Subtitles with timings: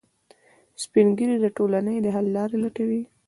[0.83, 3.01] سپین ږیری د ټولنې د حل لارې لټوي